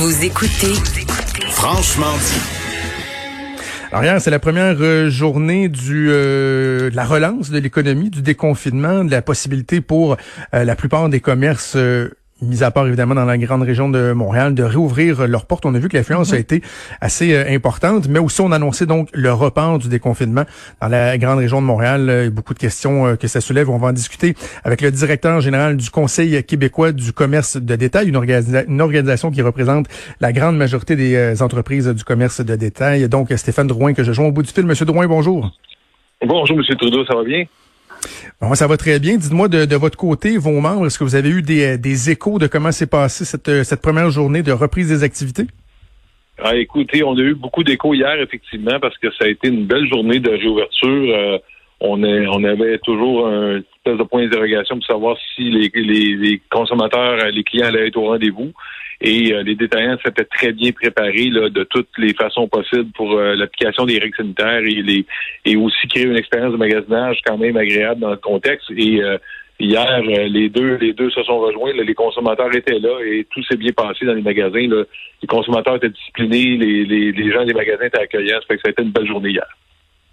Vous 0.00 0.24
écoutez 0.24 0.74
Franchement 1.50 2.12
dit. 2.18 2.40
Alors 3.90 4.04
hier, 4.04 4.20
c'est 4.20 4.30
la 4.30 4.38
première 4.38 4.76
euh, 4.80 5.10
journée 5.10 5.68
du 5.68 6.08
euh, 6.12 6.88
de 6.88 6.94
la 6.94 7.04
relance 7.04 7.50
de 7.50 7.58
l'économie, 7.58 8.08
du 8.08 8.22
déconfinement, 8.22 9.02
de 9.02 9.10
la 9.10 9.22
possibilité 9.22 9.80
pour 9.80 10.16
euh, 10.54 10.62
la 10.62 10.76
plupart 10.76 11.08
des 11.08 11.18
commerces 11.18 11.76
mis 12.40 12.62
à 12.62 12.70
part 12.70 12.86
évidemment 12.86 13.14
dans 13.14 13.24
la 13.24 13.36
grande 13.38 13.62
région 13.62 13.88
de 13.88 14.12
Montréal, 14.12 14.54
de 14.54 14.62
réouvrir 14.62 15.26
leurs 15.26 15.44
portes. 15.46 15.66
On 15.66 15.74
a 15.74 15.78
vu 15.78 15.88
que 15.88 15.96
l'affluence 15.96 16.32
a 16.32 16.36
Mhm. 16.36 16.40
été 16.40 16.62
assez 17.00 17.34
euh, 17.34 17.44
importante, 17.48 18.08
mais 18.08 18.18
aussi 18.18 18.40
on 18.40 18.52
a 18.52 18.56
annoncé 18.56 18.86
donc 18.86 19.08
le 19.12 19.32
report 19.32 19.78
du 19.78 19.88
déconfinement 19.88 20.44
dans 20.80 20.88
la 20.88 21.18
grande 21.18 21.38
région 21.38 21.60
de 21.60 21.66
Montréal. 21.66 22.08
Euh, 22.08 22.30
beaucoup 22.30 22.54
de 22.54 22.58
questions 22.58 23.06
euh, 23.06 23.16
que 23.16 23.26
ça 23.26 23.40
soulève. 23.40 23.68
On 23.70 23.78
va 23.78 23.88
en 23.88 23.92
discuter 23.92 24.34
avec 24.64 24.80
le 24.82 24.90
directeur 24.90 25.40
général 25.40 25.76
du 25.76 25.90
Conseil 25.90 26.42
québécois 26.44 26.92
du 26.92 27.12
commerce 27.12 27.56
de 27.56 27.74
détail, 27.76 28.08
une, 28.08 28.16
organisa- 28.16 28.64
une 28.68 28.80
organisation 28.80 29.30
qui 29.30 29.42
représente 29.42 29.86
la 30.20 30.32
grande 30.32 30.56
majorité 30.56 30.94
des 30.96 31.14
euh, 31.16 31.34
entreprises 31.40 31.88
du 31.88 32.04
commerce 32.04 32.40
de 32.40 32.54
détail. 32.54 33.08
Donc 33.08 33.32
Stéphane 33.36 33.66
Drouin 33.66 33.94
que 33.94 34.04
je 34.04 34.12
joins 34.12 34.26
au 34.26 34.32
bout 34.32 34.42
du 34.42 34.50
fil. 34.52 34.64
Monsieur 34.64 34.86
Drouin, 34.86 35.06
bonjour. 35.06 35.50
Bonjour, 36.24 36.56
M. 36.58 36.64
Trudeau, 36.76 37.04
ça 37.04 37.14
va 37.14 37.24
bien? 37.24 37.44
Bon, 38.40 38.54
ça 38.54 38.66
va 38.66 38.76
très 38.76 38.98
bien. 39.00 39.16
Dites-moi 39.16 39.48
de, 39.48 39.76
votre 39.76 39.98
côté, 39.98 40.38
vos 40.38 40.60
membres, 40.60 40.86
est-ce 40.86 40.98
que 40.98 41.04
vous 41.04 41.16
avez 41.16 41.30
eu 41.30 41.42
des, 41.42 41.76
euh, 41.76 42.10
échos 42.10 42.38
de 42.38 42.46
comment 42.46 42.72
s'est 42.72 42.86
passée 42.86 43.24
cette, 43.24 43.48
euh, 43.48 43.64
cette 43.64 43.82
première 43.82 44.10
journée 44.10 44.42
de 44.42 44.52
reprise 44.52 44.88
des 44.88 45.02
activités? 45.02 45.46
Ah, 46.40 46.54
écoutez, 46.54 47.02
on 47.02 47.16
a 47.16 47.20
eu 47.20 47.34
beaucoup 47.34 47.64
d'échos 47.64 47.94
hier, 47.94 48.20
effectivement, 48.20 48.78
parce 48.80 48.96
que 48.98 49.10
ça 49.18 49.24
a 49.24 49.28
été 49.28 49.48
une 49.48 49.66
belle 49.66 49.88
journée 49.88 50.20
de 50.20 50.30
réouverture. 50.30 51.16
Euh, 51.16 51.38
on, 51.80 52.02
avait 52.44 52.78
toujours 52.78 53.26
un 53.26 53.58
espèce 53.58 53.98
de 53.98 54.02
point 54.04 54.24
d'interrogation 54.24 54.76
pour 54.76 54.86
savoir 54.86 55.16
si 55.34 55.50
les, 55.50 55.70
les, 55.74 56.40
consommateurs, 56.50 57.16
les 57.32 57.42
clients 57.42 57.66
allaient 57.66 57.88
être 57.88 57.96
au 57.96 58.06
rendez-vous. 58.06 58.52
Et 59.00 59.32
euh, 59.32 59.42
les 59.42 59.54
détaillants 59.54 59.96
s'étaient 60.04 60.24
très 60.24 60.52
bien 60.52 60.72
préparés 60.72 61.30
là, 61.30 61.48
de 61.48 61.62
toutes 61.64 61.88
les 61.98 62.14
façons 62.14 62.48
possibles 62.48 62.90
pour 62.92 63.12
euh, 63.12 63.34
l'application 63.36 63.86
des 63.86 63.98
règles 63.98 64.16
sanitaires 64.16 64.64
et, 64.64 64.82
les, 64.82 65.06
et 65.44 65.56
aussi 65.56 65.86
créer 65.88 66.04
une 66.04 66.16
expérience 66.16 66.52
de 66.52 66.56
magasinage 66.58 67.18
quand 67.24 67.38
même 67.38 67.56
agréable 67.56 68.00
dans 68.00 68.10
le 68.10 68.16
contexte. 68.16 68.70
Et 68.76 69.02
euh, 69.02 69.18
Hier, 69.60 70.02
euh, 70.06 70.28
les 70.28 70.48
deux, 70.48 70.76
les 70.76 70.92
deux 70.92 71.10
se 71.10 71.22
sont 71.24 71.38
rejoints. 71.40 71.72
là. 71.74 71.82
les 71.82 71.94
consommateurs 71.94 72.54
étaient 72.54 72.78
là 72.78 73.00
et 73.04 73.26
tout 73.28 73.42
s'est 73.42 73.56
bien 73.56 73.72
passé 73.72 74.06
dans 74.06 74.14
les 74.14 74.22
magasins. 74.22 74.68
là. 74.68 74.84
Les 75.20 75.26
consommateurs 75.26 75.76
étaient 75.76 75.88
disciplinés, 75.88 76.56
les, 76.56 76.84
les, 76.84 77.10
les 77.10 77.32
gens 77.32 77.44
des 77.44 77.54
magasins 77.54 77.86
étaient 77.86 77.98
accueillants. 77.98 78.38
Ça 78.40 78.46
fait 78.46 78.56
que 78.56 78.62
ça 78.62 78.68
a 78.68 78.70
été 78.70 78.82
une 78.82 78.92
belle 78.92 79.08
journée 79.08 79.30
hier. 79.30 79.46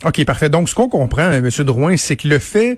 OK, 0.04 0.26
parfait. 0.26 0.50
Donc, 0.50 0.68
ce 0.68 0.76
qu'on 0.76 0.90
comprend, 0.90 1.32
euh, 1.32 1.38
M. 1.38 1.50
Drouin, 1.64 1.96
c'est 1.96 2.18
que 2.18 2.28
le 2.28 2.38
fait, 2.38 2.78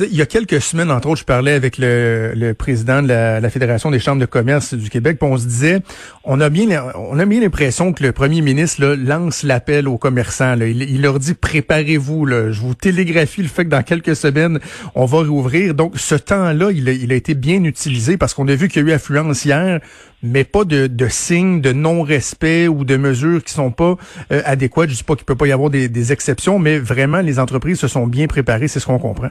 il 0.00 0.14
y 0.16 0.20
a 0.20 0.26
quelques 0.26 0.60
semaines, 0.60 0.90
entre 0.90 1.08
autres, 1.08 1.20
je 1.20 1.24
parlais 1.24 1.52
avec 1.52 1.78
le, 1.78 2.32
le 2.34 2.54
président 2.54 3.02
de 3.02 3.08
la, 3.08 3.38
la 3.38 3.50
Fédération 3.50 3.92
des 3.92 4.00
chambres 4.00 4.20
de 4.20 4.26
commerce 4.26 4.74
du 4.74 4.90
Québec, 4.90 5.18
puis 5.20 5.30
on 5.30 5.38
se 5.38 5.46
disait, 5.46 5.80
on 6.24 6.40
a 6.40 6.48
bien, 6.48 6.86
on 6.96 7.20
a 7.20 7.24
bien 7.24 7.40
l'impression 7.40 7.92
que 7.92 8.02
le 8.02 8.10
premier 8.10 8.40
ministre 8.40 8.82
là, 8.84 8.96
lance 8.96 9.44
l'appel 9.44 9.86
aux 9.86 9.96
commerçants. 9.96 10.56
là. 10.56 10.66
Il, 10.66 10.82
il 10.82 11.02
leur 11.02 11.20
dit, 11.20 11.34
préparez-vous. 11.34 12.26
Je 12.26 12.60
vous 12.60 12.74
télégraphie 12.74 13.42
le 13.42 13.48
fait 13.48 13.64
que 13.64 13.70
dans 13.70 13.84
quelques 13.84 14.16
semaines, 14.16 14.58
on 14.96 15.04
va 15.04 15.18
rouvrir. 15.18 15.72
Donc, 15.72 15.92
ce 15.96 16.16
temps-là, 16.16 16.72
il 16.72 16.88
il 16.88 17.12
a 17.12 17.14
été 17.14 17.34
bien 17.34 17.62
utilisé 17.62 18.16
parce 18.16 18.34
qu'on 18.34 18.48
a 18.48 18.54
vu 18.56 18.68
qu'il 18.68 18.82
y 18.82 18.86
a 18.86 18.88
eu 18.88 18.92
affluence 18.92 19.44
hier, 19.44 19.80
mais 20.22 20.44
pas 20.44 20.64
de, 20.64 20.86
de 20.86 21.08
signes 21.08 21.60
de 21.60 21.72
non-respect 21.72 22.68
ou 22.68 22.84
de 22.84 22.96
mesures 22.96 23.42
qui 23.42 23.52
sont 23.52 23.70
pas 23.70 23.96
euh, 24.32 24.42
adéquates. 24.44 24.90
Je 24.90 24.96
dis 24.96 25.04
pas 25.04 25.16
qu'il 25.16 25.24
peut 25.24 25.36
pas 25.36 25.46
y 25.46 25.52
avoir 25.52 25.70
des, 25.70 25.88
des 25.88 26.12
exceptions, 26.12 26.58
mais 26.58 26.78
vraiment, 26.78 27.20
les 27.20 27.38
entreprises 27.38 27.78
se 27.78 27.88
sont 27.88 28.06
bien 28.06 28.26
préparées, 28.26 28.68
c'est 28.68 28.80
ce 28.80 28.86
qu'on 28.86 28.98
comprend. 28.98 29.30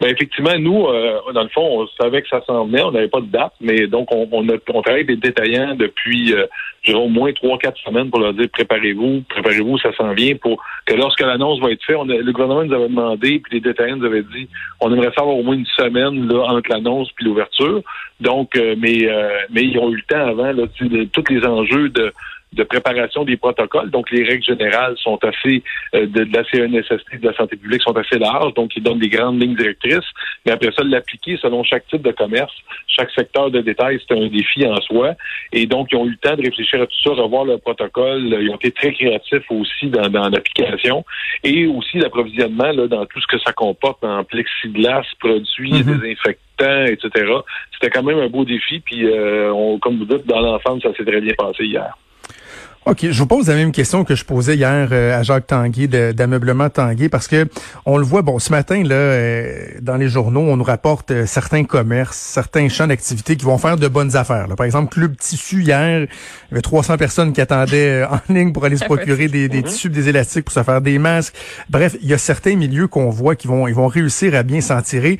Ben 0.00 0.10
effectivement, 0.10 0.56
nous, 0.58 0.86
euh, 0.86 1.18
dans 1.34 1.42
le 1.42 1.48
fond, 1.48 1.82
on 1.82 1.88
savait 2.00 2.22
que 2.22 2.28
ça 2.28 2.40
s'en 2.46 2.66
venait, 2.66 2.82
on 2.82 2.92
n'avait 2.92 3.08
pas 3.08 3.20
de 3.20 3.26
date, 3.26 3.52
mais 3.60 3.88
donc 3.88 4.06
on, 4.12 4.28
on, 4.30 4.48
a, 4.48 4.52
on 4.72 4.82
travaille 4.82 5.02
avec 5.02 5.06
des 5.08 5.16
détaillants 5.16 5.74
depuis 5.74 6.32
euh, 6.34 6.46
je 6.82 6.92
dirais, 6.92 7.02
au 7.02 7.08
moins 7.08 7.32
trois, 7.32 7.58
quatre 7.58 7.78
semaines 7.78 8.08
pour 8.08 8.20
leur 8.20 8.32
dire 8.32 8.46
préparez-vous, 8.52 9.22
préparez-vous, 9.28 9.76
ça 9.78 9.92
s'en 9.96 10.12
vient 10.12 10.36
pour 10.36 10.62
que 10.86 10.94
lorsque 10.94 11.20
l'annonce 11.20 11.58
va 11.60 11.72
être 11.72 11.82
faite, 11.84 11.96
on 11.98 12.08
a- 12.10 12.16
le 12.16 12.30
gouvernement 12.32 12.62
nous 12.64 12.72
avait 12.74 12.88
demandé, 12.88 13.40
puis 13.40 13.54
les 13.54 13.60
détaillants 13.60 13.96
nous 13.96 14.06
avaient 14.06 14.22
dit 14.22 14.48
on 14.80 14.92
aimerait 14.92 15.12
savoir 15.16 15.36
au 15.36 15.42
moins 15.42 15.56
une 15.56 15.66
semaine 15.66 16.28
là, 16.28 16.44
entre 16.44 16.70
l'annonce 16.70 17.10
puis 17.16 17.24
l'ouverture. 17.24 17.82
Donc, 18.20 18.56
euh, 18.56 18.76
mais 18.78 19.04
euh, 19.08 19.30
mais 19.50 19.64
ils 19.64 19.78
ont 19.78 19.90
eu 19.90 19.96
le 19.96 20.02
temps 20.02 20.26
avant 20.28 20.52
là, 20.52 20.62
tous 21.12 21.24
les 21.28 21.44
enjeux 21.44 21.88
de 21.88 22.12
de 22.52 22.62
préparation 22.64 23.24
des 23.24 23.36
protocoles. 23.36 23.90
Donc, 23.90 24.10
les 24.10 24.24
règles 24.24 24.44
générales 24.44 24.96
sont 24.98 25.18
assez, 25.22 25.62
euh, 25.94 26.06
de, 26.06 26.24
de 26.24 26.32
la 26.36 26.44
CNSST, 26.44 27.20
de 27.20 27.28
la 27.28 27.34
santé 27.34 27.56
publique, 27.56 27.82
sont 27.82 27.96
assez 27.96 28.18
larges. 28.18 28.54
Donc, 28.54 28.74
ils 28.76 28.82
donnent 28.82 28.98
des 28.98 29.08
grandes 29.08 29.40
lignes 29.40 29.54
directrices. 29.54 30.08
Mais 30.46 30.52
après 30.52 30.70
ça, 30.72 30.82
l'appliquer 30.84 31.36
selon 31.40 31.62
chaque 31.62 31.86
type 31.88 32.02
de 32.02 32.12
commerce, 32.12 32.52
chaque 32.86 33.10
secteur 33.10 33.50
de 33.50 33.60
détail, 33.60 34.00
c'est 34.06 34.16
un 34.16 34.26
défi 34.28 34.66
en 34.66 34.80
soi. 34.80 35.14
Et 35.52 35.66
donc, 35.66 35.88
ils 35.92 35.96
ont 35.96 36.06
eu 36.06 36.10
le 36.10 36.16
temps 36.16 36.36
de 36.36 36.42
réfléchir 36.42 36.80
à 36.80 36.86
tout 36.86 36.96
ça, 37.04 37.10
revoir 37.10 37.44
le 37.44 37.58
protocole. 37.58 38.22
Ils 38.40 38.50
ont 38.50 38.56
été 38.56 38.70
très 38.72 38.92
créatifs 38.92 39.44
aussi 39.50 39.86
dans, 39.88 40.08
dans 40.08 40.28
l'application. 40.28 41.04
Et 41.44 41.66
aussi 41.66 41.98
l'approvisionnement, 41.98 42.72
là, 42.72 42.86
dans 42.88 43.04
tout 43.06 43.20
ce 43.20 43.26
que 43.26 43.38
ça 43.38 43.52
comporte 43.52 44.02
en 44.04 44.24
plexiglas, 44.24 45.04
produits, 45.20 45.72
Mhm. 45.72 45.98
désinfectants, 46.00 46.84
etc. 46.86 47.32
C'était 47.72 47.90
quand 47.90 48.02
même 48.02 48.18
un 48.18 48.28
beau 48.28 48.44
défi. 48.44 48.80
Puis, 48.80 49.06
euh, 49.06 49.52
on, 49.52 49.78
comme 49.78 49.98
vous 49.98 50.04
dites, 50.06 50.26
dans 50.26 50.40
l'ensemble, 50.40 50.82
ça 50.82 50.92
s'est 50.94 51.04
très 51.04 51.20
bien 51.20 51.34
passé 51.36 51.64
hier. 51.64 51.96
OK, 52.90 53.06
je 53.10 53.18
vous 53.18 53.26
pose 53.26 53.48
la 53.48 53.54
même 53.54 53.70
question 53.70 54.02
que 54.02 54.14
je 54.14 54.24
posais 54.24 54.56
hier 54.56 54.88
euh, 54.92 55.18
à 55.18 55.22
Jacques 55.22 55.46
Tanguay 55.48 55.88
de- 55.88 56.12
d'ameublement 56.12 56.70
Tanguay 56.70 57.10
parce 57.10 57.28
que 57.28 57.46
on 57.84 57.98
le 57.98 58.04
voit 58.04 58.22
bon 58.22 58.38
ce 58.38 58.50
matin 58.50 58.82
là 58.82 58.94
euh, 58.94 59.66
dans 59.82 59.96
les 59.96 60.08
journaux, 60.08 60.40
on 60.40 60.56
nous 60.56 60.64
rapporte 60.64 61.10
euh, 61.10 61.26
certains 61.26 61.64
commerces, 61.64 62.16
certains 62.16 62.70
champs 62.70 62.86
d'activité 62.86 63.36
qui 63.36 63.44
vont 63.44 63.58
faire 63.58 63.76
de 63.76 63.88
bonnes 63.88 64.16
affaires. 64.16 64.48
là. 64.48 64.56
Par 64.56 64.64
exemple, 64.64 64.90
Club 64.94 65.16
Tissu 65.18 65.60
hier, 65.64 66.00
il 66.00 66.08
y 66.50 66.54
avait 66.54 66.62
300 66.62 66.96
personnes 66.96 67.34
qui 67.34 67.42
attendaient 67.42 68.04
en 68.10 68.20
ligne 68.32 68.54
pour 68.54 68.64
aller 68.64 68.78
se 68.78 68.84
procurer 68.86 69.28
des, 69.28 69.50
des 69.50 69.62
tissus, 69.62 69.90
des 69.90 70.08
élastiques 70.08 70.46
pour 70.46 70.54
se 70.54 70.62
faire 70.62 70.80
des 70.80 70.98
masques. 70.98 71.34
Bref, 71.68 71.94
il 72.00 72.08
y 72.08 72.14
a 72.14 72.18
certains 72.18 72.56
milieux 72.56 72.88
qu'on 72.88 73.10
voit 73.10 73.36
qui 73.36 73.48
vont 73.48 73.68
ils 73.68 73.74
vont 73.74 73.88
réussir 73.88 74.34
à 74.34 74.42
bien 74.42 74.62
s'en 74.62 74.80
tirer. 74.80 75.18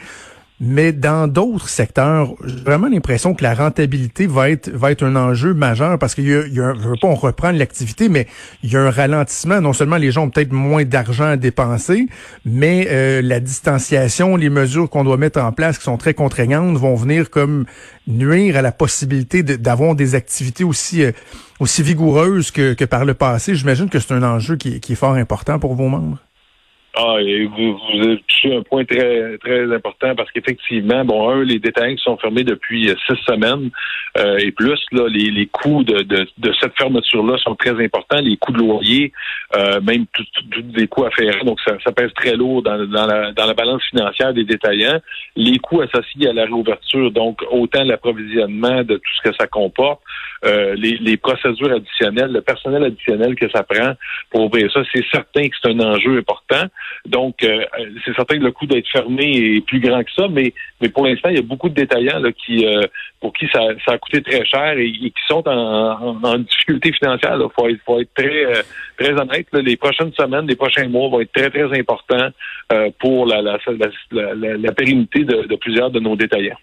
Mais 0.60 0.92
dans 0.92 1.28
d'autres 1.28 1.69
secteurs, 1.69 2.34
j'ai 2.44 2.56
vraiment 2.56 2.88
l'impression 2.88 3.32
que 3.32 3.44
la 3.44 3.54
rentabilité 3.54 4.26
va 4.26 4.50
être 4.50 4.69
va 4.70 4.91
être 4.91 5.04
un 5.04 5.14
enjeu 5.14 5.54
majeur 5.54 6.00
parce 6.00 6.16
qu'il 6.16 6.28
y 6.28 6.34
a, 6.34 6.46
il 6.46 6.54
je 6.54 6.88
veux 6.88 6.96
pas 7.00 7.06
on 7.06 7.14
reprend 7.14 7.52
l'activité, 7.52 8.08
mais 8.08 8.26
il 8.64 8.72
y 8.72 8.76
a 8.76 8.80
un 8.80 8.91
ralentissement. 8.91 9.60
Non 9.60 9.72
seulement 9.72 9.98
les 9.98 10.10
gens 10.10 10.24
ont 10.24 10.30
peut-être 10.30 10.52
moins 10.52 10.84
d'argent 10.84 11.26
à 11.26 11.36
dépenser, 11.36 12.08
mais 12.44 12.88
euh, 12.91 13.22
la 13.22 13.38
distanciation, 13.38 14.34
les 14.34 14.50
mesures 14.50 14.91
qu'on 14.91 15.04
doit 15.04 15.16
mettre 15.16 15.41
en 15.41 15.52
place 15.52 15.78
qui 15.78 15.84
sont 15.84 15.96
très 15.96 16.14
contraignantes 16.14 16.76
vont 16.76 16.96
venir 16.96 17.30
comme 17.30 17.64
nuire 18.08 18.56
à 18.56 18.62
la 18.62 18.72
possibilité 18.72 19.44
d'avoir 19.44 19.94
des 19.94 20.16
activités 20.16 20.64
aussi 20.64 21.04
euh, 21.04 21.12
aussi 21.60 21.84
vigoureuses 21.84 22.50
que, 22.50 22.75
que 22.75 22.84
par 22.84 23.04
le 23.04 23.14
passé. 23.14 23.54
J'imagine 23.54 23.88
que 23.88 24.00
c'est 24.00 24.12
un 24.12 24.25
enjeu 24.25 24.56
qui, 24.56 24.80
qui 24.80 24.94
est 24.94 24.96
fort 24.96 25.14
important 25.14 25.60
pour 25.60 25.75
vos 25.75 25.88
membres. 25.88 26.19
Ah, 26.94 27.16
et 27.21 27.44
vous, 27.44 27.76
vous 27.76 28.03
avez 28.03 28.19
touché 28.26 28.56
un 28.56 28.62
point 28.62 28.84
très 28.84 29.38
très 29.38 29.72
important 29.72 30.16
parce 30.16 30.31
qu'effectivement, 30.32 31.04
bon, 31.04 31.28
un, 31.28 31.44
les 31.44 31.59
détaillants 31.59 31.94
qui 31.94 32.03
sont 32.03 32.16
fermés 32.16 32.43
depuis 32.44 32.88
euh, 32.88 32.94
six 33.06 33.16
semaines 33.25 33.71
euh, 34.16 34.38
et 34.38 34.50
plus, 34.50 34.81
là, 34.91 35.06
les, 35.06 35.31
les 35.31 35.47
coûts 35.47 35.84
de, 35.84 36.03
de, 36.03 36.26
de 36.38 36.53
cette 36.61 36.76
fermeture-là 36.76 37.38
sont 37.38 37.55
très 37.55 37.70
importants. 37.85 38.20
Les 38.20 38.37
coûts 38.37 38.52
de 38.52 38.58
loyer, 38.58 39.12
euh, 39.55 39.81
même 39.81 40.06
tous 40.12 40.25
les 40.75 40.88
coûts 40.88 41.05
afférents, 41.05 41.44
donc 41.44 41.61
ça, 41.61 41.76
ça 41.85 41.93
pèse 41.93 42.12
très 42.14 42.35
lourd 42.35 42.62
dans, 42.62 42.85
dans, 42.87 43.06
la, 43.06 43.32
dans 43.32 43.46
la 43.46 43.55
balance 43.55 43.84
financière 43.91 44.34
des 44.34 44.44
détaillants. 44.44 44.99
Les 45.37 45.58
coûts 45.58 45.82
associés 45.82 46.29
à 46.29 46.32
la 46.32 46.46
réouverture, 46.46 47.12
donc 47.12 47.43
autant 47.50 47.84
l'approvisionnement 47.84 48.82
de 48.82 48.96
tout 48.96 49.12
ce 49.23 49.31
que 49.31 49.37
ça 49.38 49.46
comporte, 49.46 50.00
euh, 50.44 50.75
les, 50.76 50.96
les 50.96 51.17
procédures 51.17 51.73
additionnelles, 51.73 52.32
le 52.32 52.41
personnel 52.41 52.82
additionnel 52.84 53.34
que 53.37 53.49
ça 53.50 53.62
prend 53.62 53.93
pour 54.31 54.46
ouvrir 54.46 54.73
ça, 54.73 54.81
c'est 54.93 55.05
certain 55.12 55.49
que 55.49 55.55
c'est 55.62 55.70
un 55.70 55.81
enjeu 55.81 56.19
important. 56.19 56.67
Donc, 57.06 57.42
euh, 57.42 57.64
c'est 58.04 58.14
certain 58.14 58.38
que 58.38 58.44
le 58.44 58.52
coût 58.52 58.66
d'être 58.66 58.88
fermé 58.88 59.56
est 59.56 59.64
plus 59.66 59.80
grand 59.80 60.02
que 60.02 60.10
ça, 60.16 60.26
mais, 60.28 60.52
mais 60.80 60.88
pour 60.88 61.06
l'instant, 61.06 61.28
il 61.30 61.36
y 61.36 61.38
a 61.38 61.42
beaucoup 61.42 61.69
de 61.69 61.75
détaillants 61.75 62.19
là, 62.19 62.30
qui, 62.32 62.66
euh, 62.66 62.82
pour 63.20 63.32
qui 63.32 63.46
ça, 63.52 63.60
ça 63.84 63.92
a 63.92 63.98
coûté 63.98 64.22
très 64.22 64.44
cher 64.44 64.78
et, 64.78 64.90
qui 64.92 65.12
sont 65.26 65.46
en, 65.48 65.52
en, 65.52 66.22
en 66.25 66.38
difficulté 66.38 66.92
financière. 66.92 67.36
Il 67.38 67.46
faut 67.54 67.69
être, 67.69 67.80
faut 67.86 68.00
être 68.00 68.14
très, 68.14 68.44
euh, 68.44 68.62
très 68.98 69.12
honnête. 69.12 69.46
là. 69.52 69.60
Les 69.62 69.76
prochaines 69.76 70.12
semaines, 70.12 70.46
les 70.46 70.56
prochains 70.56 70.88
mois 70.88 71.08
vont 71.08 71.20
être 71.20 71.32
très, 71.32 71.50
très 71.50 71.78
importants 71.78 72.28
euh, 72.72 72.90
pour 72.98 73.26
la, 73.26 73.42
la, 73.42 73.58
la- 74.12 74.34
la 74.56 74.72
pérennité 74.72 75.24
de, 75.24 75.46
de 75.46 75.56
plusieurs 75.56 75.90
de 75.90 76.00
nos 76.00 76.16
détaillants. 76.16 76.58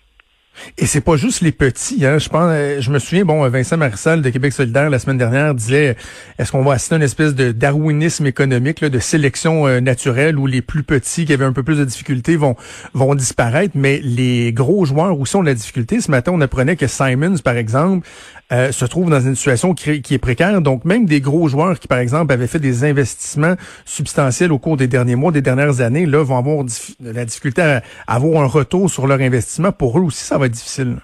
Et 0.77 0.85
c'est 0.85 1.01
pas 1.01 1.17
juste 1.17 1.41
les 1.41 1.51
petits, 1.51 2.05
hein. 2.05 2.17
Je 2.17 2.29
pense, 2.29 2.49
euh, 2.49 2.81
je 2.81 2.91
me 2.91 2.99
souviens, 2.99 3.25
bon, 3.25 3.47
Vincent 3.49 3.77
Marissal 3.77 4.21
de 4.21 4.29
Québec 4.29 4.53
solidaire 4.53 4.89
la 4.89 4.99
semaine 4.99 5.17
dernière 5.17 5.53
disait, 5.53 5.95
est-ce 6.39 6.51
qu'on 6.51 6.63
va 6.63 6.73
assister 6.73 6.95
à 6.95 6.97
une 6.97 7.03
espèce 7.03 7.35
de 7.35 7.51
darwinisme 7.51 8.25
économique, 8.25 8.81
là, 8.81 8.89
de 8.89 8.99
sélection 8.99 9.67
euh, 9.67 9.79
naturelle 9.79 10.37
où 10.37 10.47
les 10.47 10.61
plus 10.61 10.83
petits 10.83 11.25
qui 11.25 11.33
avaient 11.33 11.45
un 11.45 11.53
peu 11.53 11.63
plus 11.63 11.77
de 11.77 11.85
difficultés 11.85 12.35
vont 12.35 12.55
vont 12.93 13.15
disparaître, 13.15 13.73
mais 13.75 13.99
les 14.03 14.53
gros 14.53 14.85
joueurs 14.85 15.19
où 15.19 15.25
sont 15.25 15.41
la 15.41 15.53
difficulté. 15.53 16.01
Ce 16.01 16.11
matin, 16.11 16.31
on 16.33 16.41
apprenait 16.41 16.75
que 16.75 16.87
Simons, 16.87 17.37
par 17.43 17.57
exemple, 17.57 18.07
euh, 18.51 18.71
se 18.71 18.85
trouve 18.85 19.09
dans 19.09 19.21
une 19.21 19.35
situation 19.35 19.73
qui, 19.73 20.03
qui, 20.03 20.13
est 20.13 20.19
précaire. 20.19 20.61
Donc, 20.61 20.85
même 20.85 21.07
des 21.07 21.19
gros 21.19 21.47
joueurs 21.47 21.79
qui, 21.79 21.87
par 21.87 21.97
exemple, 21.97 22.31
avaient 22.31 22.45
fait 22.45 22.59
des 22.59 22.83
investissements 22.83 23.55
substantiels 23.85 24.51
au 24.51 24.59
cours 24.59 24.77
des 24.77 24.87
derniers 24.87 25.15
mois, 25.15 25.31
des 25.31 25.41
dernières 25.41 25.81
années, 25.81 26.05
là, 26.05 26.23
vont 26.23 26.37
avoir 26.37 26.63
la 27.01 27.25
difficulté 27.25 27.63
à, 27.63 27.81
avoir 28.05 28.43
un 28.43 28.47
retour 28.47 28.89
sur 28.89 29.07
leur 29.07 29.19
investissement. 29.19 29.71
Pour 29.71 29.97
eux 29.97 30.03
aussi, 30.03 30.23
ça 30.23 30.37
va 30.37 30.44
difficile. 30.49 30.97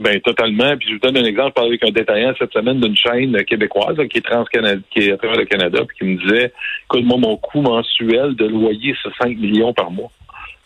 Ben 0.00 0.20
totalement. 0.20 0.76
Puis 0.76 0.88
je 0.88 0.94
vous 0.94 1.00
donne 1.00 1.16
un 1.16 1.24
exemple. 1.24 1.48
Je 1.48 1.54
parlais 1.54 1.70
avec 1.70 1.84
un 1.84 1.90
détaillant 1.90 2.32
cette 2.38 2.52
semaine 2.52 2.80
d'une 2.80 2.96
chaîne 2.96 3.36
québécoise 3.44 3.96
qui 4.08 4.18
est 4.18 4.90
qui 4.90 5.00
est 5.00 5.12
à 5.12 5.16
travers 5.16 5.38
le 5.38 5.44
Canada, 5.44 5.80
puis 5.86 5.98
qui 5.98 6.04
me 6.04 6.16
disait 6.22 6.52
écoute, 6.84 7.04
moi, 7.04 7.18
mon 7.18 7.36
coût 7.36 7.60
mensuel 7.60 8.36
de 8.36 8.46
loyer, 8.46 8.94
c'est 9.02 9.10
5 9.20 9.36
millions 9.36 9.72
par 9.72 9.90
mois. 9.90 10.10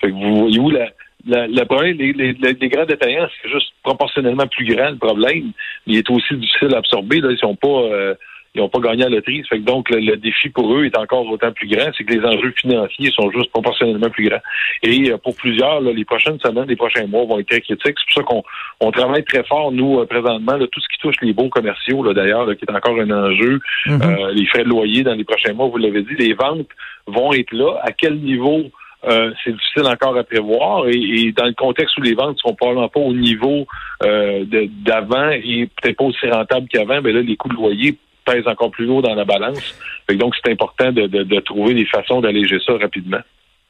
Fait 0.01 0.09
que 0.09 0.13
vous 0.13 0.41
voyez 0.41 0.59
où 0.59 0.71
la, 0.71 1.65
problème, 1.65 1.97
les, 1.97 2.69
grands 2.69 2.85
détaillants, 2.85 3.29
c'est 3.41 3.51
juste 3.51 3.73
proportionnellement 3.83 4.47
plus 4.49 4.67
grand 4.67 4.91
le 4.91 4.97
problème. 4.97 5.53
Il 5.87 5.97
est 5.97 6.11
aussi 6.11 6.35
difficile 6.35 6.75
à 6.75 6.79
absorber. 6.79 7.21
Là, 7.21 7.31
ils 7.31 7.39
sont 7.39 7.57
pas 7.57 7.69
euh, 7.69 8.15
ils 8.55 8.61
n'ont 8.61 8.69
pas 8.69 8.81
gagné 8.81 9.05
à 9.05 9.09
la 9.09 9.17
loterie. 9.17 9.43
Fait 9.49 9.59
que 9.59 9.65
donc 9.65 9.89
le, 9.91 10.17
défi 10.17 10.51
pour 10.51 10.75
eux 10.75 10.85
est 10.85 10.97
encore 10.99 11.27
autant 11.27 11.53
plus 11.53 11.69
grand. 11.69 11.91
C'est 11.97 12.05
que 12.05 12.13
les 12.13 12.25
enjeux 12.25 12.53
financiers 12.57 13.11
sont 13.11 13.31
juste 13.31 13.51
proportionnellement 13.51 14.11
plus 14.11 14.29
grands. 14.29 14.43
Et 14.83 15.11
euh, 15.11 15.17
pour 15.17 15.35
plusieurs, 15.37 15.81
les 15.81 16.05
prochaines 16.05 16.39
semaines, 16.41 16.69
les 16.69 16.77
prochains 16.77 17.07
mois 17.07 17.25
vont 17.25 17.39
être 17.39 17.49
très 17.49 17.61
critiques. 17.61 17.97
C'est 17.99 18.15
pour 18.15 18.15
ça 18.15 18.23
qu'on 18.23 18.43
on 18.81 18.91
travaille 18.91 19.25
très 19.25 19.45
fort, 19.45 19.73
nous, 19.73 20.01
euh, 20.01 20.07
présentement, 20.07 20.57
là, 20.57 20.67
tout 20.71 20.81
ce 20.81 20.89
qui 20.89 20.99
touche 21.01 21.17
les 21.23 21.33
bons 21.33 21.49
commerciaux, 21.49 22.03
là, 22.03 22.13
d'ailleurs, 22.13 22.47
qui 22.57 22.65
est 22.65 22.73
encore 22.73 22.99
un 23.01 23.11
enjeu. 23.11 23.61
Mm-hmm. 23.87 24.33
les 24.33 24.47
frais 24.47 24.65
de 24.65 24.69
loyer 24.69 25.03
dans 25.03 25.15
les 25.15 25.25
prochains 25.25 25.53
mois, 25.53 25.69
vous 25.69 25.79
l'avez 25.79 26.03
dit, 26.03 26.15
les 26.19 26.35
ventes 26.35 26.69
vont 27.07 27.33
être 27.33 27.53
là. 27.53 27.81
À 27.83 27.93
quel 27.93 28.19
niveau 28.19 28.71
euh, 29.05 29.33
c'est 29.43 29.53
difficile 29.53 29.87
encore 29.87 30.17
à 30.17 30.25
prévoir. 30.25 30.87
Et, 30.89 31.33
dans 31.33 31.47
le 31.47 31.55
contexte 31.55 31.97
où 31.99 32.03
les 32.03 32.15
ventes 32.15 32.39
sont 32.39 32.55
probablement 32.55 32.89
pas 32.89 33.01
au 33.01 33.13
niveau 33.13 33.67
euh, 34.05 34.45
d'avant 34.85 35.31
et 35.31 35.69
peut-être 35.81 35.97
pas 35.97 36.05
aussi 36.05 36.29
rentables 36.29 36.69
qu'avant, 36.69 36.97
mais 36.97 37.13
ben 37.13 37.17
là, 37.17 37.23
les 37.23 37.37
coûts 37.37 37.49
de 37.49 37.55
loyer 37.55 37.99
pèsent 38.25 38.47
encore 38.47 38.71
plus 38.71 38.87
lourd 38.87 39.03
dans 39.03 39.15
la 39.15 39.25
balance. 39.25 39.75
donc, 40.15 40.35
c'est 40.43 40.51
important 40.51 40.93
de, 40.93 41.41
trouver 41.41 41.75
des 41.75 41.87
façons 41.87 42.21
d'alléger 42.21 42.59
ça 42.65 42.75
rapidement. 42.75 43.21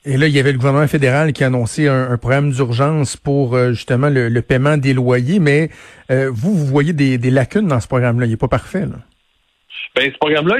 Et 0.04 0.16
là, 0.16 0.26
il 0.26 0.34
y 0.34 0.40
avait 0.40 0.50
le 0.50 0.58
gouvernement 0.58 0.88
fédéral 0.88 1.32
qui 1.32 1.44
a 1.44 1.46
annoncé 1.46 1.86
un, 1.86 2.16
programme 2.18 2.50
d'urgence 2.50 3.16
pour 3.16 3.54
euh, 3.54 3.70
justement 3.70 4.08
le, 4.10 4.42
paiement 4.42 4.76
des 4.76 4.94
loyers, 4.94 5.38
mais 5.38 5.70
vous, 6.08 6.54
vous 6.54 6.66
voyez 6.66 6.92
des, 6.92 7.18
des 7.18 7.30
lacunes 7.30 7.68
dans 7.68 7.80
ce 7.80 7.88
programme-là. 7.88 8.26
Il 8.26 8.30
n'est 8.30 8.36
pas 8.36 8.48
parfait. 8.48 8.86
Là. 8.86 8.98
Ben, 9.94 10.10
ce 10.10 10.18
programme-là, 10.18 10.56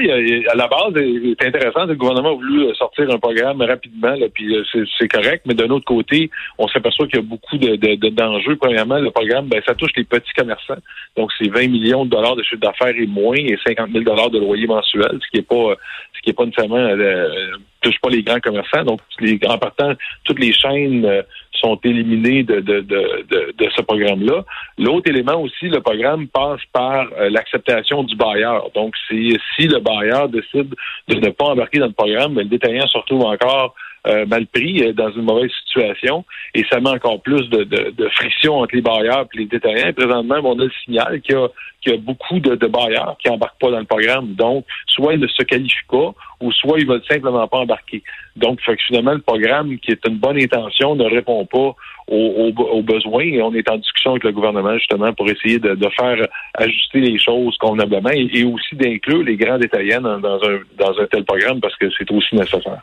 à 0.51 0.55
la 0.55 0.67
base, 0.67 0.93
c'est 0.93 1.47
intéressant. 1.47 1.85
Le 1.85 1.95
gouvernement 1.95 2.31
a 2.31 2.35
voulu 2.35 2.65
euh, 2.65 2.73
sortir 2.75 3.09
un 3.09 3.17
programme 3.17 3.61
rapidement, 3.61 4.15
là, 4.15 4.27
puis 4.31 4.55
euh, 4.55 4.63
c'est 4.99 5.07
correct. 5.07 5.43
Mais 5.45 5.55
d'un 5.55 5.69
autre 5.69 5.85
côté, 5.85 6.29
on 6.59 6.67
s'aperçoit 6.67 7.07
qu'il 7.07 7.15
y 7.15 7.23
a 7.23 7.25
beaucoup 7.25 7.57
de, 7.57 8.09
d'enjeux. 8.09 8.55
Premièrement, 8.57 8.99
le 8.99 9.09
programme, 9.09 9.47
ben, 9.47 9.61
ça 9.65 9.73
touche 9.73 9.91
les 9.95 10.03
petits 10.03 10.33
commerçants. 10.35 10.77
Donc, 11.17 11.31
c'est 11.39 11.49
20 11.49 11.67
millions 11.67 12.05
de 12.05 12.11
dollars 12.11 12.35
de 12.35 12.43
chiffre 12.43 12.61
d'affaires 12.61 12.95
et 12.95 13.07
moins, 13.07 13.37
et 13.37 13.57
50 13.65 13.89
000 13.91 14.03
dollars 14.03 14.29
de 14.29 14.39
loyer 14.39 14.67
mensuel, 14.67 15.19
ce 15.19 15.27
qui 15.31 15.39
est 15.39 15.47
pas, 15.47 15.75
ce 16.15 16.21
qui 16.21 16.29
est 16.29 16.33
pas 16.33 16.45
nécessairement 16.45 16.77
euh, 16.77 17.51
touche 17.83 17.99
pas 18.01 18.09
les 18.09 18.23
grands 18.23 18.39
commerçants. 18.39 18.83
Donc, 18.83 19.01
les 19.19 19.37
grands 19.37 19.57
partants, 19.57 19.93
toutes 20.23 20.39
les 20.39 20.53
chaînes 20.53 21.23
sont 21.63 21.79
éliminés 21.83 22.43
de, 22.43 22.59
de, 22.59 22.81
de, 22.81 23.53
de, 23.57 23.69
ce 23.75 23.81
programme-là. 23.81 24.43
L'autre 24.77 25.09
élément 25.09 25.41
aussi, 25.41 25.69
le 25.69 25.79
programme 25.81 26.27
passe 26.27 26.59
par 26.73 27.07
euh, 27.17 27.29
l'acceptation 27.29 28.03
du 28.03 28.15
bailleur. 28.15 28.69
Donc, 28.75 28.95
si, 29.07 29.37
le 29.59 29.79
bailleur 29.79 30.27
décide 30.29 30.73
de 31.07 31.15
ne 31.15 31.29
pas 31.29 31.45
embarquer 31.45 31.79
dans 31.79 31.87
le 31.87 31.93
programme, 31.93 32.35
le 32.35 32.45
détaillant 32.45 32.87
se 32.87 32.97
retrouve 32.97 33.23
encore 33.23 33.75
euh, 34.07 34.25
mal 34.25 34.45
pris, 34.47 34.83
euh, 34.83 34.93
dans 34.93 35.11
une 35.11 35.23
mauvaise 35.23 35.51
situation, 35.65 36.25
et 36.53 36.63
ça 36.69 36.79
met 36.79 36.89
encore 36.89 37.21
plus 37.21 37.49
de, 37.49 37.63
de, 37.63 38.09
friction 38.09 38.59
entre 38.59 38.75
les 38.75 38.81
bailleurs 38.81 39.25
et 39.33 39.37
les 39.37 39.45
détaillants. 39.45 39.87
Et 39.87 39.93
présentement, 39.93 40.35
on 40.43 40.59
a 40.59 40.63
le 40.65 40.71
signal 40.83 41.21
qu'il 41.21 41.35
y 41.35 41.37
a, 41.37 41.47
qu'il 41.81 41.93
y 41.93 41.95
a 41.95 41.99
beaucoup 41.99 42.39
de, 42.39 42.55
de 42.55 42.67
bailleurs 42.67 43.15
qui 43.19 43.29
embarquent 43.29 43.59
pas 43.59 43.71
dans 43.71 43.79
le 43.79 43.85
programme. 43.85 44.33
Donc, 44.33 44.65
soit 44.87 45.13
ils 45.13 45.19
ne 45.19 45.27
se 45.27 45.43
qualifient 45.43 45.87
pas, 45.89 46.13
ou 46.41 46.51
soit 46.51 46.79
ils 46.79 46.87
veulent 46.87 47.03
simplement 47.09 47.47
pas 47.47 47.59
embarquer. 47.59 48.03
Donc, 48.35 48.61
fait 48.61 48.75
que 48.75 48.83
finalement, 48.83 49.13
le 49.13 49.21
programme, 49.21 49.77
qui 49.79 49.91
est 49.91 50.07
une 50.07 50.17
bonne 50.17 50.37
intention, 50.37 50.95
ne 50.95 51.05
répond 51.05 51.45
pas 51.45 51.75
aux, 52.07 52.51
aux, 52.57 52.81
besoins 52.81 53.23
et 53.23 53.41
on 53.41 53.53
est 53.53 53.69
en 53.69 53.77
discussion 53.77 54.11
avec 54.11 54.25
le 54.25 54.33
gouvernement 54.33 54.77
justement 54.77 55.13
pour 55.13 55.29
essayer 55.29 55.59
de, 55.59 55.75
de 55.75 55.89
faire 55.89 56.27
ajuster 56.55 56.99
les 56.99 57.17
choses 57.17 57.57
convenablement 57.57 58.09
et, 58.09 58.43
aussi 58.43 58.75
d'inclure 58.75 59.23
les 59.23 59.37
grands 59.37 59.57
détaillants 59.57 60.01
dans, 60.01 60.17
un, 60.17 60.59
dans 60.77 60.99
un 60.99 61.05
tel 61.09 61.23
programme 61.23 61.61
parce 61.61 61.75
que 61.77 61.89
c'est 61.97 62.11
aussi 62.11 62.35
nécessaire. 62.35 62.81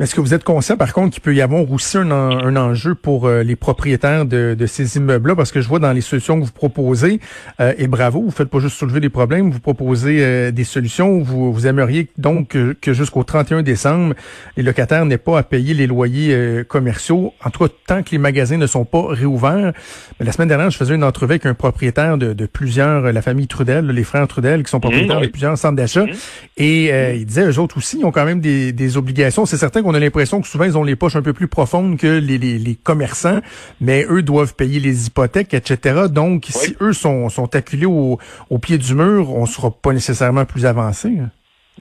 Est-ce 0.00 0.16
que 0.16 0.20
vous 0.20 0.34
êtes 0.34 0.42
conscient, 0.42 0.76
par 0.76 0.92
contre, 0.92 1.12
qu'il 1.12 1.22
peut 1.22 1.36
y 1.36 1.40
avoir 1.40 1.70
aussi 1.70 1.98
un, 1.98 2.10
un 2.10 2.56
enjeu 2.56 2.96
pour 2.96 3.28
euh, 3.28 3.44
les 3.44 3.54
propriétaires 3.54 4.26
de, 4.26 4.56
de 4.58 4.66
ces 4.66 4.96
immeubles-là? 4.96 5.36
Parce 5.36 5.52
que 5.52 5.60
je 5.60 5.68
vois 5.68 5.78
dans 5.78 5.92
les 5.92 6.00
solutions 6.00 6.40
que 6.40 6.44
vous 6.44 6.50
proposez, 6.50 7.20
euh, 7.60 7.74
et 7.78 7.86
bravo, 7.86 8.20
vous 8.22 8.32
faites 8.32 8.48
pas 8.48 8.58
juste 8.58 8.76
soulever 8.76 8.98
des 8.98 9.08
problèmes, 9.08 9.52
vous 9.52 9.60
proposez 9.60 10.16
euh, 10.18 10.50
des 10.50 10.64
solutions. 10.64 11.20
Vous, 11.20 11.52
vous 11.52 11.66
aimeriez 11.68 12.08
donc 12.18 12.56
que, 12.80 12.92
jusqu'au 12.92 13.22
31 13.22 13.62
décembre, 13.62 14.14
les 14.56 14.64
locataires 14.64 15.06
n'aient 15.06 15.16
pas 15.16 15.38
à 15.38 15.44
payer 15.44 15.74
les 15.74 15.86
loyers 15.86 16.64
commerciaux, 16.66 17.32
en 17.44 17.50
tout 17.50 17.64
cas 17.64 17.72
tant 17.86 18.02
que 18.02 18.10
les 18.10 18.18
magasins 18.18 18.56
ne 18.56 18.66
sont 18.66 18.84
pas 18.84 19.06
réouverts. 19.06 19.72
Mais 20.18 20.26
la 20.26 20.32
semaine 20.32 20.48
dernière, 20.48 20.70
je 20.70 20.76
faisais 20.76 20.96
une 20.96 21.04
entrevue 21.04 21.34
avec 21.34 21.46
un 21.46 21.54
propriétaire 21.54 22.18
de, 22.18 22.32
de 22.32 22.46
plusieurs, 22.46 23.12
la 23.12 23.22
famille 23.22 23.46
Trudel, 23.46 23.86
les 23.86 24.04
frères 24.04 24.26
Trudel, 24.26 24.64
qui 24.64 24.70
sont 24.70 24.80
propriétaires 24.80 25.20
mmh, 25.20 25.26
de 25.26 25.28
plusieurs 25.28 25.56
centres 25.56 25.76
d'achat. 25.76 26.04
Mmh. 26.04 26.10
Et 26.56 27.14
il 27.16 27.26
disait, 27.26 27.46
eux 27.46 27.60
autres 27.60 27.76
aussi, 27.78 28.00
ils 28.00 28.04
ont 28.04 28.12
quand 28.12 28.24
même 28.24 28.40
des, 28.40 28.72
des 28.72 28.96
obligations. 28.96 29.46
C'est 29.46 29.56
certain 29.56 29.83
qu'on 29.84 29.94
a 29.94 30.00
l'impression 30.00 30.40
que 30.40 30.48
souvent, 30.48 30.64
ils 30.64 30.76
ont 30.76 30.84
les 30.84 30.96
poches 30.96 31.16
un 31.16 31.22
peu 31.22 31.32
plus 31.32 31.48
profondes 31.48 31.98
que 31.98 32.18
les, 32.18 32.38
les, 32.38 32.74
commerçants, 32.74 33.40
mais 33.80 34.04
eux 34.08 34.22
doivent 34.22 34.54
payer 34.56 34.80
les 34.80 35.06
hypothèques, 35.06 35.54
etc. 35.54 36.06
Donc, 36.10 36.46
si 36.46 36.74
eux 36.80 36.92
sont, 36.92 37.28
sont 37.28 37.54
acculés 37.54 37.86
au, 37.86 38.18
au 38.50 38.58
pied 38.58 38.78
du 38.78 38.94
mur, 38.94 39.30
on 39.30 39.46
sera 39.46 39.70
pas 39.70 39.92
nécessairement 39.92 40.44
plus 40.44 40.66
avancé. 40.66 41.08
Hein. 41.08 41.30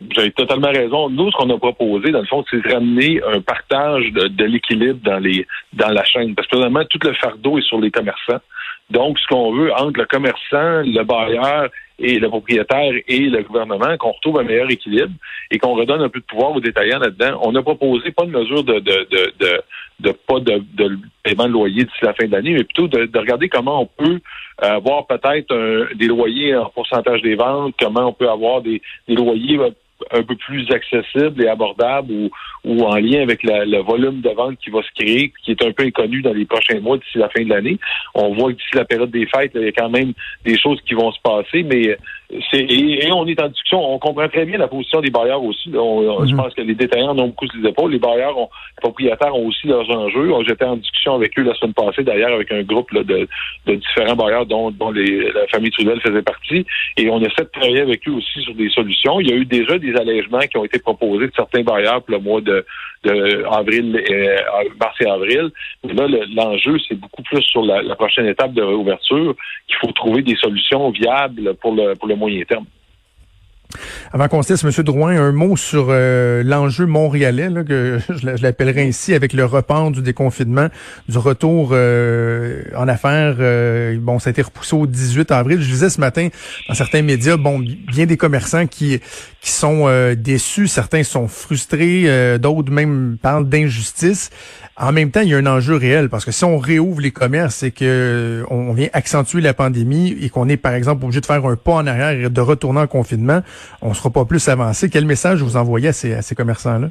Vous 0.02 0.20
avez 0.20 0.32
totalement 0.32 0.72
raison. 0.72 1.10
Nous, 1.10 1.32
ce 1.32 1.38
qu'on 1.38 1.50
a 1.50 1.58
proposé, 1.58 2.12
dans 2.12 2.22
le 2.22 2.26
fond, 2.26 2.44
c'est 2.50 2.62
de 2.62 2.74
ramener 2.74 3.22
un 3.24 3.42
partage 3.42 4.12
de, 4.12 4.28
de 4.28 4.46
l'équilibre 4.46 5.00
dans 5.04 5.20
les 5.20 5.48
dans 5.74 5.90
la 5.90 6.04
chaîne. 6.04 6.36
Parce 6.36 6.48
que 6.48 6.58
finalement, 6.58 6.84
tout 6.90 7.00
le 7.04 7.14
fardeau 7.14 7.58
est 7.58 7.62
sur 7.62 7.80
les 7.80 7.92
commerçants. 7.92 8.42
Donc, 8.90 9.20
ce 9.20 9.28
qu'on 9.28 9.54
veut 9.54 9.72
entre 9.74 10.00
le 10.00 10.06
commerçant, 10.06 10.82
le 10.84 11.04
bailleur 11.04 11.70
et 12.04 12.20
le 12.20 12.28
propriétaire 12.28 12.94
et 13.08 13.20
le 13.20 13.42
gouvernement, 13.44 13.98
qu'on 13.98 14.12
retrouve 14.12 14.40
un 14.40 14.44
meilleur 14.44 14.70
équilibre 14.70 15.14
et 15.50 15.58
qu'on 15.58 15.74
redonne 15.74 16.02
un 16.02 16.10
peu 16.10 16.20
de 16.20 16.26
pouvoir 16.26 16.52
aux 16.52 16.60
détaillants 16.60 17.00
là-dedans. 17.00 17.40
On 17.42 17.56
a 17.56 17.62
proposé 17.62 18.12
pas 18.12 18.26
de 18.26 18.32
mesure 18.32 18.64
de, 18.64 18.80
de, 18.80 19.08
de, 19.10 19.64
de, 20.02 20.12
pas 20.12 20.40
de, 20.40 20.62
de, 20.74 21.00
paiement 21.24 21.48
de 21.48 21.54
loyer 21.54 21.86
d'ici 21.86 22.00
la 22.02 22.14
fin 22.14 22.28
de 22.28 22.32
l'année, 22.32 22.54
mais 22.54 22.64
plutôt 22.66 22.88
de, 22.88 23.06
de, 23.06 23.20
regarder 23.20 23.48
comment 23.48 23.82
on 23.82 24.04
peut 24.04 24.20
avoir 24.58 25.08
peut-être 25.08 25.96
des 25.96 26.08
loyers 26.08 26.56
en 26.56 26.70
pourcentage 26.70 27.22
des 27.22 27.36
ventes, 27.36 27.74
comment 27.80 28.08
on 28.08 28.14
peut 28.14 28.30
avoir 28.30 28.62
des, 28.62 28.82
des 29.08 29.16
loyers 29.16 29.58
un 30.12 30.24
peu 30.24 30.36
plus 30.36 30.70
accessible 30.72 31.44
et 31.44 31.48
abordable 31.48 32.12
ou, 32.12 32.30
ou 32.64 32.84
en 32.84 32.96
lien 32.96 33.22
avec 33.22 33.44
le 33.44 33.82
volume 33.82 34.22
de 34.22 34.30
vente 34.30 34.58
qui 34.58 34.70
va 34.70 34.82
se 34.82 34.92
créer, 35.04 35.34
qui 35.44 35.52
est 35.52 35.64
un 35.64 35.72
peu 35.72 35.84
inconnu 35.84 36.22
dans 36.22 36.34
les 36.34 36.46
prochains 36.46 36.80
mois 36.80 36.98
d'ici 36.98 37.18
la 37.18 37.30
fin 37.30 37.44
de 37.44 37.50
l'année. 37.50 37.78
On 38.16 38.34
voit 38.34 38.52
que 38.52 38.58
d'ici 38.58 38.76
la 38.76 38.86
période 38.86 39.12
des 39.12 39.28
fêtes, 39.28 39.52
il 39.56 39.64
y 39.64 39.68
a 39.68 39.72
quand 39.72 39.90
même 39.90 40.14
des 40.46 40.58
choses 40.58 40.82
qui 40.82 40.94
vont 40.94 41.12
se 41.12 41.20
passer, 41.22 41.64
mais 41.64 41.98
et, 42.54 43.12
on 43.12 43.28
est 43.28 43.42
en 43.42 43.48
discussion. 43.48 43.94
On 43.94 44.00
comprend 44.00 44.28
très 44.28 44.46
bien 44.46 44.58
la 44.58 44.68
position 44.68 45.02
des 45.02 45.10
bailleurs 45.10 45.44
aussi. 45.44 45.70
Je 45.72 45.78
mhm. 45.78 46.38
pense 46.38 46.54
que 46.54 46.62
les 46.62 46.76
détaillants 46.76 47.18
ont 47.18 47.28
beaucoup 47.28 47.46
les 47.56 47.70
épaules. 47.70 47.92
Les 47.92 48.00
bailleurs, 48.00 48.38
ont, 48.38 48.50
les 48.78 48.82
propriétaires 48.82 49.36
ont 49.36 49.48
aussi 49.48 49.68
leurs 49.68 49.90
enjeux. 49.90 50.32
J'étais 50.48 50.66
en 50.66 50.78
discussion 50.78 51.16
avec 51.16 51.38
eux 51.38 51.44
la 51.44 51.54
semaine 51.56 51.74
passée, 51.74 52.04
d'ailleurs, 52.04 52.34
avec 52.34 52.52
un 52.52 52.64
groupe 52.64 52.94
de, 52.94 53.28
différents 53.66 54.16
bailleurs 54.16 54.46
dont, 54.46 54.72
dont 54.72 54.92
la 54.92 55.48
famille 55.48 55.72
Trudel 55.72 56.00
faisait 56.02 56.22
partie. 56.22 56.66
Et 56.98 57.10
on 57.10 57.20
essaie 57.20 57.44
de 57.44 57.50
travailler 57.52 57.82
avec 57.82 58.08
eux 58.08 58.14
aussi 58.14 58.42
sur 58.42 58.54
des 58.56 58.70
solutions. 58.70 59.20
Il 59.20 59.30
y 59.30 59.34
a 59.34 59.36
eu 59.36 59.46
déjà 59.46 59.78
des 59.78 59.96
allègements 59.96 60.40
qui 60.40 60.58
ont 60.58 60.66
été 60.66 60.80
proposés 60.80 61.28
de 61.28 61.34
certains 61.36 61.64
bailleurs 61.64 62.02
pour 62.04 62.16
le 62.16 62.22
mois 62.22 62.42
de, 62.42 62.66
avril, 63.10 64.02
euh, 64.10 64.38
mars 64.80 64.96
et 65.02 65.10
avril. 65.10 65.52
Mais 65.84 65.94
là, 65.94 66.08
l'enjeu, 66.36 66.78
c'est 66.88 66.96
beaucoup 66.96 67.24
plus 67.24 67.42
sur 67.42 67.64
la, 67.64 67.96
prochaine 67.96 68.28
étape 68.28 68.54
de 68.54 68.62
réouverture 68.62 69.36
qu'il 69.68 69.78
faut 69.78 69.92
trouver 69.92 70.22
des 70.22 70.36
solutions 70.36 70.90
viables 70.92 71.56
pour 71.56 71.74
le, 71.74 71.96
pour 71.96 72.08
le 72.08 72.16
moyen 72.16 72.44
terme. 72.44 72.66
Avant 74.12 74.28
qu'on 74.28 74.44
se 74.44 74.54
laisse, 74.54 74.64
M. 74.64 74.72
Drouin, 74.84 75.20
un 75.20 75.32
mot 75.32 75.58
sur 75.58 75.88
euh, 75.90 76.44
l'enjeu 76.44 76.86
montréalais, 76.86 77.50
là, 77.50 77.64
que 77.64 78.00
je 78.10 78.44
l'appellerai 78.44 78.88
ainsi, 78.88 79.14
avec 79.14 79.34
le 79.34 79.46
report 79.46 79.92
du 79.92 80.02
déconfinement, 80.02 80.68
du 81.10 81.18
retour 81.18 81.70
euh, 81.72 82.64
en 82.76 82.88
affaires. 82.88 83.38
Euh, 83.40 83.98
bon, 84.00 84.20
ça 84.20 84.30
a 84.30 84.32
été 84.32 84.42
repoussé 84.42 84.76
au 84.76 84.86
18 84.86 85.32
avril. 85.32 85.62
Je 85.62 85.70
disais 85.70 85.90
ce 85.90 86.00
matin 86.00 86.30
dans 86.68 86.76
certains 86.76 87.02
médias, 87.02 87.38
bon, 87.38 87.60
bien 87.60 88.06
des 88.06 88.18
commerçants 88.18 88.68
qui 88.68 89.00
qui 89.42 89.52
sont 89.52 89.90
déçus, 90.16 90.70
certains 90.70 91.04
sont 91.04 91.28
frustrés, 91.28 92.40
d'autres 92.40 92.72
même 92.72 93.18
parlent 93.22 93.50
d'injustice. 93.50 94.30
En 94.76 94.92
même 94.92 95.12
temps, 95.12 95.22
il 95.22 95.30
y 95.30 95.36
a 95.36 95.38
un 95.38 95.46
enjeu 95.46 95.76
réel 95.76 96.10
parce 96.10 96.26
que 96.26 96.32
si 96.32 96.44
on 96.46 96.58
réouvre 96.58 97.00
les 97.00 97.12
commerces 97.12 97.62
et 97.62 97.72
que 97.72 98.44
on 98.50 98.74
vient 98.74 98.90
accentuer 98.94 99.40
la 99.40 99.54
pandémie 99.54 100.18
et 100.20 100.30
qu'on 100.30 100.50
est, 100.50 100.58
par 100.58 100.74
exemple, 100.74 101.06
obligé 101.06 101.22
de 101.22 101.26
faire 101.28 101.46
un 101.46 101.56
pas 101.56 101.74
en 101.74 101.86
arrière 101.86 102.10
et 102.10 102.30
de 102.30 102.42
retourner 102.42 102.80
en 102.80 102.88
confinement, 102.88 103.42
on 103.82 103.94
sera 103.94 104.10
pas 104.10 104.26
plus 104.26 104.48
avancé. 104.50 104.90
Quel 104.90 105.06
message 105.06 105.44
vous 105.44 105.58
envoyez 105.58 105.90
à 105.90 106.18
à 106.18 106.22
ces 106.24 106.36
commerçants-là? 106.36 106.90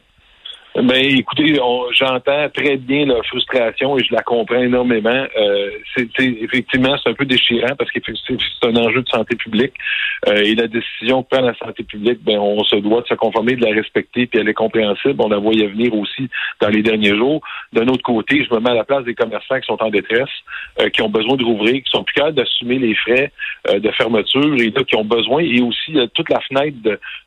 Ben, 0.74 1.04
écoutez, 1.04 1.54
j'entends 1.92 2.48
très 2.48 2.78
bien 2.78 3.04
leur 3.04 3.22
frustration 3.26 3.98
et 3.98 4.04
je 4.04 4.14
la 4.14 4.22
comprends 4.22 4.62
énormément. 4.62 5.26
Euh, 5.38 5.70
c'est 5.94 6.08
effectivement 6.18 6.96
c'est 7.02 7.10
un 7.10 7.14
peu 7.14 7.26
déchirant 7.26 7.74
parce 7.76 7.90
que 7.90 8.00
c'est 8.02 8.68
un 8.68 8.76
enjeu 8.76 9.02
de 9.02 9.08
santé 9.10 9.36
publique 9.36 9.74
euh, 10.28 10.36
et 10.36 10.54
la 10.54 10.68
décision 10.68 11.22
que 11.22 11.28
prend 11.28 11.44
la 11.44 11.54
santé 11.58 11.82
publique, 11.82 12.20
ben 12.24 12.38
on 12.38 12.64
se 12.64 12.76
doit 12.76 13.02
de 13.02 13.06
se 13.06 13.14
conformer, 13.14 13.56
de 13.56 13.66
la 13.66 13.74
respecter, 13.74 14.26
puis 14.26 14.40
elle 14.40 14.48
est 14.48 14.54
compréhensible. 14.54 15.16
On 15.18 15.28
la 15.28 15.36
voyait 15.36 15.66
venir 15.66 15.94
aussi 15.94 16.30
dans 16.62 16.68
les 16.68 16.82
derniers 16.82 17.16
jours. 17.16 17.42
D'un 17.74 17.86
autre 17.88 18.02
côté, 18.02 18.42
je 18.42 18.54
me 18.54 18.60
mets 18.60 18.70
à 18.70 18.74
la 18.74 18.84
place 18.84 19.04
des 19.04 19.14
commerçants 19.14 19.60
qui 19.60 19.66
sont 19.66 19.82
en 19.82 19.90
détresse, 19.90 20.30
euh, 20.80 20.88
qui 20.88 21.02
ont 21.02 21.10
besoin 21.10 21.36
de 21.36 21.44
rouvrir, 21.44 21.82
qui 21.82 21.90
sont 21.90 22.02
plus 22.02 22.14
capables 22.14 22.36
d'assumer 22.36 22.78
les 22.78 22.94
frais 22.94 23.30
euh, 23.68 23.78
de 23.78 23.90
fermeture 23.90 24.54
et 24.54 24.70
là, 24.70 24.84
qui 24.84 24.96
ont 24.96 25.04
besoin 25.04 25.42
et 25.42 25.60
aussi 25.60 25.98
toute 26.14 26.30
la 26.30 26.40
fenêtre 26.40 26.78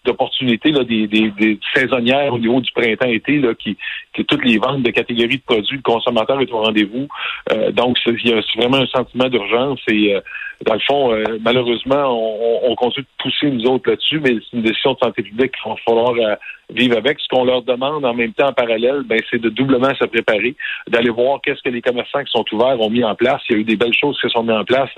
d'opportunités 0.04 0.72
des, 0.72 1.06
des, 1.06 1.30
des 1.30 1.60
saisonnières 1.76 2.34
au 2.34 2.40
niveau 2.40 2.60
du 2.60 2.72
printemps-été 2.72 3.35
qui, 3.60 3.78
toutes 4.24 4.46
les 4.46 4.58
ventes 4.58 4.84
de 4.84 4.92
catégories 4.92 5.38
de 5.38 5.44
produits, 5.44 5.78
le 5.78 5.82
consommateur 5.82 6.40
est 6.42 6.52
au 6.52 6.60
rendez-vous. 6.60 7.08
Euh, 7.52 7.72
donc, 7.72 7.98
il 8.06 8.30
y 8.30 8.34
a 8.34 8.42
vraiment 8.58 8.78
un 8.78 8.88
sentiment 8.88 9.28
d'urgence 9.28 9.80
et 9.90 10.16
euh, 10.16 10.22
dans 10.66 10.74
le 10.76 10.80
fond, 10.80 11.14
euh, 11.14 11.24
malheureusement, 11.42 12.18
on, 12.64 12.76
continue 12.76 13.04
de 13.04 13.24
pousser 13.24 13.52
nous 13.52 13.66
autres 13.66 13.90
là-dessus, 13.90 14.20
mais 14.20 14.36
c'est 14.36 14.58
une 14.58 14.64
décision 14.64 14.94
de 14.94 15.00
santé 15.00 15.24
publique 15.24 15.52
qu'il 15.52 15.72
va 15.72 15.78
falloir 15.86 16.38
vivre 16.70 16.98
avec. 16.98 17.20
Ce 17.20 17.28
qu'on 17.30 17.46
leur 17.46 17.62
demande 17.62 18.06
en 18.06 18.14
même 18.14 18.34
temps 18.34 18.50
en 18.50 18.54
parallèle, 18.54 19.04
ben, 19.06 19.20
c'est 19.30 19.40
de 19.40 19.50
doublement 19.50 19.94
se 19.96 20.06
préparer, 20.06 20.56
d'aller 20.88 21.10
voir 21.10 21.40
qu'est-ce 21.42 21.62
que 21.62 21.70
les 21.70 21.82
commerçants 21.82 22.24
qui 22.24 22.32
sont 22.32 22.46
ouverts 22.54 22.80
ont 22.80 22.90
mis 22.90 23.04
en 23.04 23.16
place. 23.16 23.42
Il 23.50 23.54
y 23.54 23.58
a 23.58 23.62
eu 23.62 23.64
des 23.64 23.76
belles 23.76 23.94
choses 23.94 24.20
qui 24.20 24.30
sont 24.30 24.44
mises 24.44 24.58
en 24.58 24.66
place 24.66 24.90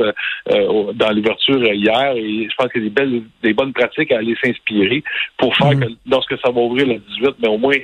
dans 0.48 1.12
l'ouverture 1.12 1.63
hier 1.74 2.13
et 2.15 2.48
je 2.50 2.56
pense 2.56 2.72
qu'il 2.72 2.84
y 2.84 2.86
a 2.86 2.89
des 2.89 2.94
belles, 2.94 3.24
des 3.44 3.53
bonnes 3.53 3.74
pratiques 3.74 4.12
à 4.12 4.20
aller 4.20 4.36
s'inspirer 4.44 5.03
pour 5.38 5.56
faire 5.56 5.72
mmh. 5.72 5.79
que 5.79 5.88
lorsque 6.10 6.38
ça 6.39 6.51
va 6.51 6.62
ouvrir 6.62 6.88
le 6.88 6.96
18, 6.96 7.36
mais 7.39 7.48
au 7.48 7.58
moins 7.58 7.77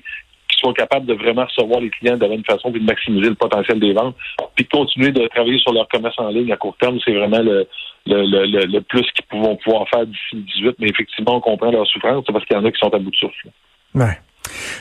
soit 0.64 0.74
capable 0.74 1.06
de 1.06 1.14
vraiment 1.14 1.46
recevoir 1.46 1.82
les 1.82 1.90
clients 1.90 2.16
de 2.16 2.22
la 2.22 2.30
bonne 2.30 2.46
façon, 2.46 2.72
puis 2.72 2.82
de 2.82 2.86
maximiser 2.86 3.30
le 3.30 3.36
potentiel 3.36 3.80
des 3.80 3.94
ventes, 3.94 4.16
puis 4.56 4.66
de 4.66 4.70
continuer 4.70 5.12
de 5.12 5.28
travailler 5.28 5.60
sur 5.60 5.74
leur 5.74 5.88
commerce 5.90 6.16
en 6.18 6.30
ligne 6.30 6.52
à 6.52 6.58
court 6.58 6.76
terme, 6.80 7.00
c'est 7.04 7.14
vraiment 7.14 7.40
le, 7.42 7.68
le, 8.06 8.66
le, 8.66 8.82
plus 8.82 9.06
qu'ils 9.12 9.40
vont 9.40 9.56
pouvoir 9.58 9.88
faire 9.90 10.06
d'ici 10.06 10.34
le 10.34 10.42
18. 10.42 10.76
Mais 10.80 10.90
effectivement, 10.90 11.36
on 11.38 11.42
comprend 11.42 11.72
leur 11.72 11.88
souffrance, 11.88 12.26
parce 12.26 12.46
qu'il 12.46 12.56
y 12.56 12.60
en 12.60 12.66
a 12.66 12.72
qui 12.72 12.80
sont 12.80 12.94
à 12.94 13.00
bout 13.00 13.12
de 13.12 13.16
souffle. 13.16 13.50
Ouais. 13.96 14.18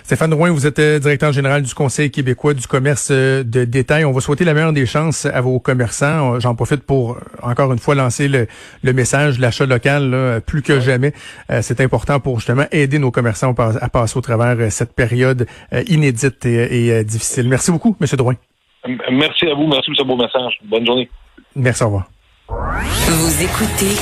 Stéphane 0.04 0.30
Drouin, 0.30 0.50
vous 0.50 0.66
êtes 0.66 0.78
euh, 0.78 0.98
directeur 0.98 1.32
général 1.32 1.62
du 1.62 1.74
Conseil 1.74 2.10
québécois 2.10 2.54
du 2.54 2.66
commerce 2.66 3.08
euh, 3.10 3.42
de 3.44 3.64
détail. 3.64 4.04
On 4.04 4.12
va 4.12 4.20
souhaiter 4.20 4.44
la 4.44 4.54
meilleure 4.54 4.72
des 4.72 4.86
chances 4.86 5.26
à 5.26 5.40
vos 5.40 5.58
commerçants. 5.60 6.34
Euh, 6.34 6.40
j'en 6.40 6.54
profite 6.54 6.82
pour, 6.82 7.18
encore 7.42 7.72
une 7.72 7.78
fois, 7.78 7.94
lancer 7.94 8.28
le, 8.28 8.46
message, 8.92 9.38
l'achat 9.38 9.66
local, 9.66 10.42
plus 10.46 10.62
que 10.62 10.80
jamais. 10.80 11.12
C'est 11.60 11.80
important 11.80 12.20
pour 12.20 12.38
justement 12.38 12.64
aider 12.72 12.98
nos 12.98 13.10
commerçants 13.10 13.54
à 13.58 13.88
passer 13.88 14.18
au 14.18 14.20
travers 14.20 14.70
cette 14.70 14.94
période 14.94 15.46
inédite 15.86 16.44
et, 16.44 17.04
difficile. 17.04 17.48
Merci 17.48 17.70
beaucoup, 17.70 17.96
M. 18.00 18.06
Drouin. 18.16 18.34
Merci 19.10 19.46
à 19.46 19.54
vous. 19.54 19.66
Merci 19.66 19.90
pour 19.90 19.96
ce 19.96 20.02
beau 20.02 20.16
message. 20.16 20.58
Bonne 20.64 20.84
journée. 20.84 21.08
Merci, 21.56 21.82
au 21.82 21.86
revoir. 21.86 22.08
Vous 22.48 23.42
écoutez 23.42 23.96